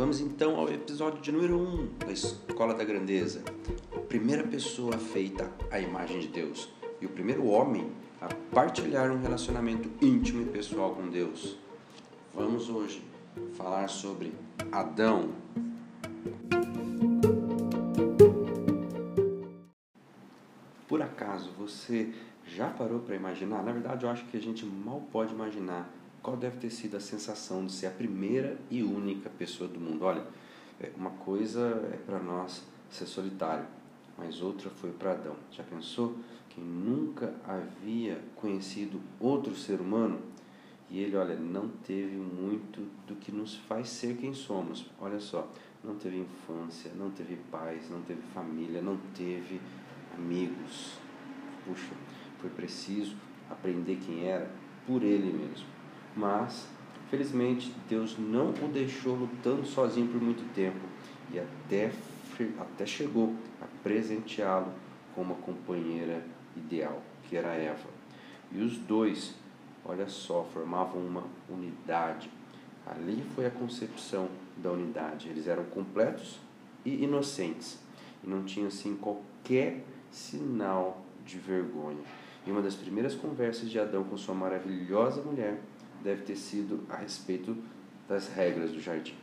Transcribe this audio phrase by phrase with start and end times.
[0.00, 3.44] Vamos então ao episódio de número 1 um da Escola da Grandeza.
[3.94, 6.70] A primeira pessoa feita à imagem de Deus
[7.02, 11.58] e o primeiro homem a partilhar um relacionamento íntimo e pessoal com Deus.
[12.34, 13.04] Vamos hoje
[13.52, 14.32] falar sobre
[14.72, 15.34] Adão.
[20.88, 22.10] Por acaso você
[22.46, 23.62] já parou para imaginar?
[23.62, 27.00] Na verdade, eu acho que a gente mal pode imaginar qual deve ter sido a
[27.00, 30.04] sensação de ser a primeira e única pessoa do mundo.
[30.04, 30.24] Olha,
[30.80, 31.60] é, uma coisa
[31.92, 33.66] é para nós ser solitário,
[34.18, 35.36] mas outra foi para Adão.
[35.50, 36.16] Já pensou?
[36.50, 40.20] Quem nunca havia conhecido outro ser humano
[40.90, 44.90] e ele, olha, não teve muito do que nos faz ser quem somos.
[45.00, 45.48] Olha só,
[45.84, 49.60] não teve infância, não teve pais, não teve família, não teve
[50.16, 50.98] amigos.
[51.64, 51.94] Puxa,
[52.40, 53.14] foi preciso
[53.48, 54.50] aprender quem era
[54.84, 55.79] por ele mesmo.
[56.16, 56.66] Mas,
[57.08, 60.80] felizmente, Deus não o deixou lutando sozinho por muito tempo
[61.32, 61.92] e até,
[62.58, 64.72] até chegou a presenteá-lo
[65.14, 66.24] com uma companheira
[66.56, 67.88] ideal, que era Eva.
[68.52, 69.34] E os dois,
[69.84, 72.30] olha só, formavam uma unidade.
[72.86, 75.28] Ali foi a concepção da unidade.
[75.28, 76.38] Eles eram completos
[76.84, 77.78] e inocentes
[78.24, 82.02] e não tinham assim qualquer sinal de vergonha.
[82.46, 85.60] E uma das primeiras conversas de Adão com sua maravilhosa mulher
[86.02, 87.56] deve ter sido a respeito
[88.08, 89.14] das regras do jardim.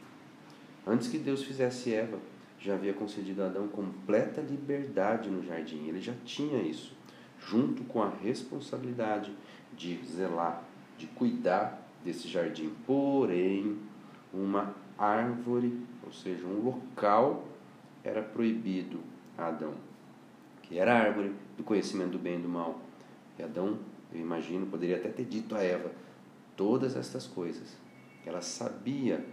[0.85, 2.17] Antes que Deus fizesse Eva,
[2.59, 5.87] já havia concedido a Adão completa liberdade no jardim.
[5.87, 6.95] Ele já tinha isso,
[7.39, 9.31] junto com a responsabilidade
[9.75, 10.63] de zelar,
[10.97, 12.71] de cuidar desse jardim.
[12.85, 13.77] Porém,
[14.33, 17.45] uma árvore, ou seja, um local,
[18.03, 18.99] era proibido
[19.37, 19.73] a Adão,
[20.63, 22.79] que era a árvore do conhecimento do bem e do mal.
[23.37, 23.77] E Adão,
[24.13, 25.91] eu imagino, poderia até ter dito a Eva
[26.57, 27.77] todas estas coisas.
[28.25, 29.25] Ela sabia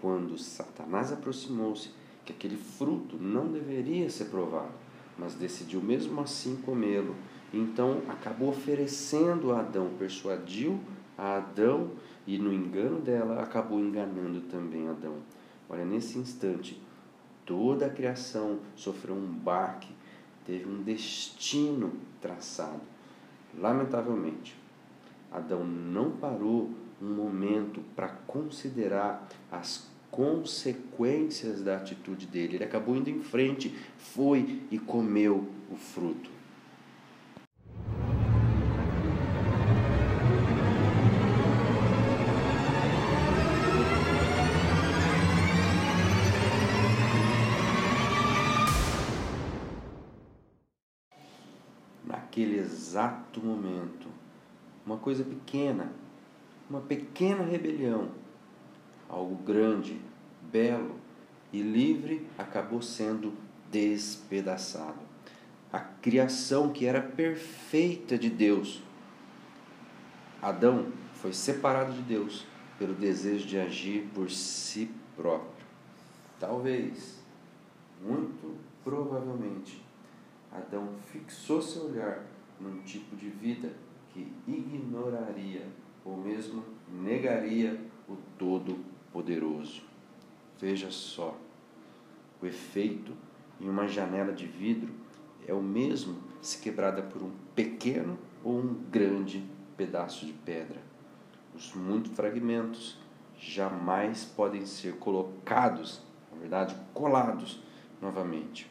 [0.00, 1.90] quando Satanás aproximou-se
[2.24, 4.72] que aquele fruto não deveria ser provado,
[5.16, 7.14] mas decidiu mesmo assim comê-lo.
[7.52, 10.80] Então acabou oferecendo a Adão, persuadiu
[11.16, 11.92] a Adão
[12.26, 15.18] e no engano dela acabou enganando também Adão.
[15.68, 16.80] Olha, nesse instante,
[17.44, 19.94] toda a criação sofreu um baque,
[20.44, 22.80] teve um destino traçado.
[23.56, 24.56] Lamentavelmente,
[25.34, 26.70] Adão não parou
[27.02, 32.54] um momento para considerar as consequências da atitude dele.
[32.54, 36.30] Ele acabou indo em frente, foi e comeu o fruto.
[52.04, 54.23] Naquele exato momento,
[54.86, 55.92] uma coisa pequena,
[56.68, 58.10] uma pequena rebelião,
[59.08, 60.00] algo grande,
[60.42, 60.96] belo
[61.52, 63.32] e livre acabou sendo
[63.70, 65.00] despedaçado.
[65.72, 68.82] A criação que era perfeita de Deus.
[70.40, 72.46] Adão foi separado de Deus
[72.78, 75.66] pelo desejo de agir por si próprio.
[76.38, 77.20] Talvez,
[78.00, 79.82] muito provavelmente,
[80.52, 82.24] Adão fixou seu olhar
[82.60, 83.72] num tipo de vida
[84.14, 85.66] que ignoraria
[86.04, 89.82] ou mesmo negaria o Todo-Poderoso.
[90.60, 91.36] Veja só,
[92.40, 93.12] o efeito
[93.60, 94.92] em uma janela de vidro
[95.46, 99.44] é o mesmo se quebrada por um pequeno ou um grande
[99.76, 100.80] pedaço de pedra.
[101.54, 102.98] Os muitos fragmentos
[103.36, 106.00] jamais podem ser colocados,
[106.32, 107.60] na verdade, colados
[108.00, 108.70] novamente.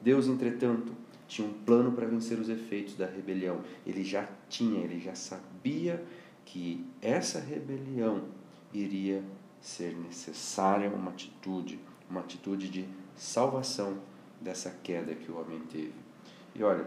[0.00, 0.92] Deus, entretanto,
[1.28, 3.60] tinha um plano para vencer os efeitos da rebelião.
[3.86, 6.02] Ele já tinha, ele já sabia
[6.44, 8.24] que essa rebelião
[8.72, 9.22] iria
[9.60, 11.78] ser necessária uma atitude,
[12.08, 13.98] uma atitude de salvação
[14.40, 15.92] dessa queda que o homem teve.
[16.54, 16.86] E olha,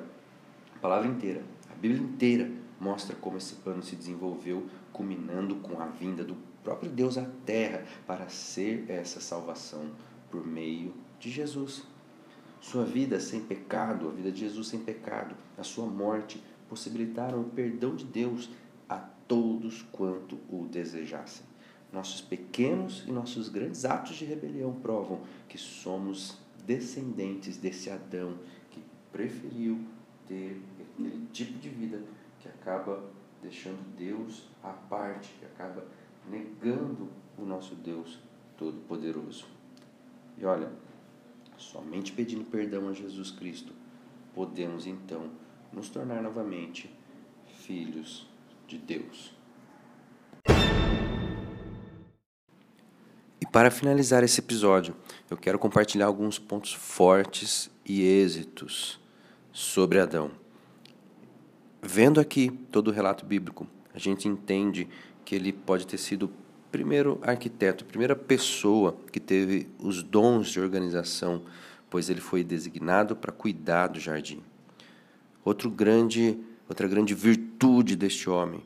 [0.75, 5.85] a palavra inteira, a Bíblia inteira mostra como esse plano se desenvolveu, culminando com a
[5.85, 9.91] vinda do próprio Deus à terra para ser essa salvação
[10.31, 11.83] por meio de Jesus.
[12.61, 17.49] Sua vida sem pecado, a vida de Jesus sem pecado, a sua morte possibilitaram o
[17.49, 18.49] perdão de Deus
[18.87, 18.97] a
[19.27, 21.43] todos quanto o desejassem.
[21.91, 28.37] Nossos pequenos e nossos grandes atos de rebelião provam que somos descendentes desse Adão
[28.69, 28.81] que
[29.11, 29.79] preferiu
[30.27, 32.01] ter aquele tipo de vida
[32.39, 33.03] que acaba
[33.41, 35.83] deixando Deus à parte, que acaba
[36.29, 38.19] negando o nosso Deus
[38.55, 39.47] Todo-Poderoso.
[40.37, 40.71] E olha,
[41.61, 43.73] somente pedindo perdão a Jesus Cristo
[44.33, 45.29] podemos então
[45.71, 46.91] nos tornar novamente
[47.61, 48.27] filhos
[48.67, 49.33] de Deus.
[53.39, 54.95] E para finalizar esse episódio,
[55.29, 58.99] eu quero compartilhar alguns pontos fortes e êxitos
[59.51, 60.31] sobre Adão.
[61.81, 64.87] Vendo aqui todo o relato bíblico, a gente entende
[65.25, 66.31] que ele pode ter sido
[66.71, 71.43] primeiro arquiteto, primeira pessoa que teve os dons de organização,
[71.89, 74.41] pois ele foi designado para cuidar do jardim.
[75.43, 76.37] Outro grande,
[76.69, 78.63] outra grande virtude deste homem,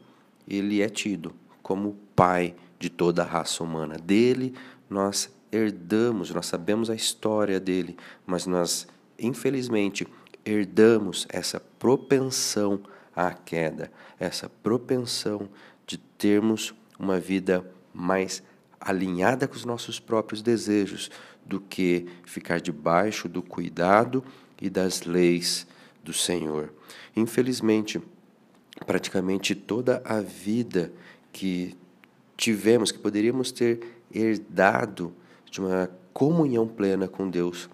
[0.48, 3.98] ele é tido como pai de toda a raça humana.
[3.98, 4.54] Dele
[4.90, 8.88] nós herdamos, nós sabemos a história dele, mas nós,
[9.18, 10.06] infelizmente,
[10.46, 12.82] herdamos essa propensão
[13.16, 15.50] à queda, essa propensão
[15.88, 18.44] de termos uma vida mais
[18.80, 21.10] alinhada com os nossos próprios desejos
[21.46, 24.24] do que ficar debaixo do cuidado
[24.62, 25.66] e das leis
[26.04, 26.74] do Senhor.
[27.16, 28.02] Infelizmente,
[28.86, 30.92] praticamente toda a vida
[31.32, 31.76] que
[32.36, 33.80] tivemos, que poderíamos ter
[34.14, 35.14] herdado
[35.50, 37.70] de uma comunhão plena com Deus,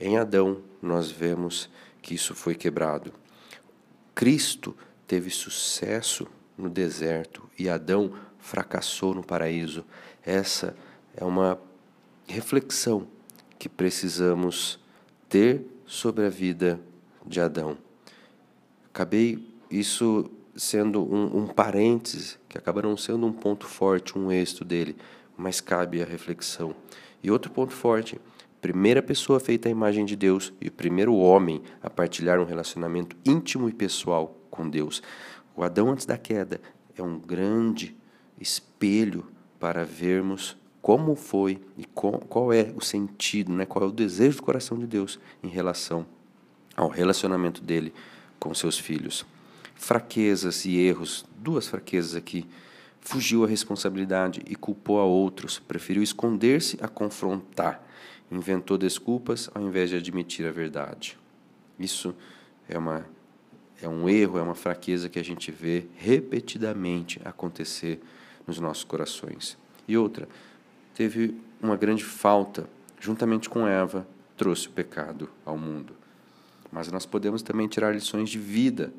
[0.00, 3.12] em Adão nós vemos que isso foi quebrado.
[4.14, 4.76] Cristo
[5.06, 6.26] teve sucesso
[6.56, 8.12] no deserto e Adão
[8.44, 9.86] fracassou no paraíso.
[10.22, 10.76] Essa
[11.16, 11.58] é uma
[12.28, 13.06] reflexão
[13.58, 14.78] que precisamos
[15.30, 16.78] ter sobre a vida
[17.26, 17.78] de Adão.
[18.92, 21.46] Acabei isso sendo um, um
[22.46, 24.94] que acaba não sendo um ponto forte, um êxito dele,
[25.38, 26.76] mas cabe a reflexão.
[27.22, 28.20] E outro ponto forte,
[28.60, 33.16] primeira pessoa feita à imagem de Deus e o primeiro homem a partilhar um relacionamento
[33.24, 35.02] íntimo e pessoal com Deus.
[35.56, 36.60] O Adão antes da queda
[36.94, 37.96] é um grande
[38.40, 39.26] espelho
[39.58, 43.64] para vermos como foi e qual é o sentido, né?
[43.64, 46.06] qual é o desejo do coração de Deus em relação
[46.76, 47.92] ao relacionamento dele
[48.38, 49.24] com seus filhos.
[49.74, 52.46] Fraquezas e erros, duas fraquezas aqui.
[53.00, 57.82] Fugiu a responsabilidade e culpou a outros, preferiu esconder-se a confrontar,
[58.30, 61.18] inventou desculpas ao invés de admitir a verdade.
[61.78, 62.14] Isso
[62.68, 63.06] é uma
[63.82, 68.00] é um erro, é uma fraqueza que a gente vê repetidamente acontecer
[68.46, 69.56] nos nossos corações.
[69.86, 70.28] E outra,
[70.94, 72.68] teve uma grande falta,
[73.00, 75.94] juntamente com Eva, trouxe o pecado ao mundo.
[76.70, 78.92] Mas nós podemos também tirar lições de vida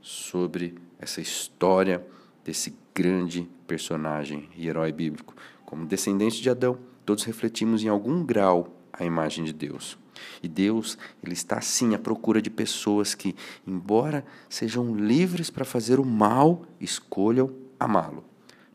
[0.00, 2.04] sobre essa história
[2.44, 5.34] desse grande personagem e herói bíblico.
[5.64, 9.98] Como descendentes de Adão, todos refletimos em algum grau a imagem de Deus.
[10.42, 13.34] E Deus, ele está sim à procura de pessoas que,
[13.66, 18.24] embora sejam livres para fazer o mal, escolham amá-lo.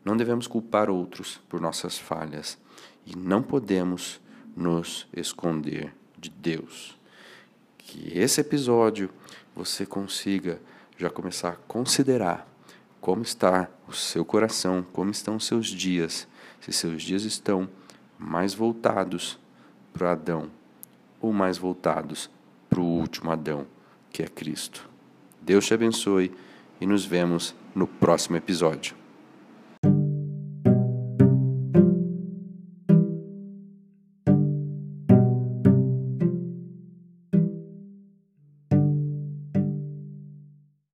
[0.06, 2.56] Não devemos culpar outros por nossas falhas
[3.04, 4.20] e não podemos
[4.56, 6.96] nos esconder de Deus.
[7.76, 9.10] Que esse episódio
[9.52, 10.60] você consiga
[10.96, 12.46] já começar a considerar
[13.00, 16.28] como está o seu coração, como estão os seus dias,
[16.60, 17.68] se seus dias estão
[18.16, 19.36] mais voltados
[19.92, 20.48] para Adão
[21.20, 22.30] ou mais voltados
[22.70, 23.66] para o último Adão,
[24.12, 24.88] que é Cristo.
[25.42, 26.32] Deus te abençoe
[26.80, 29.05] e nos vemos no próximo episódio.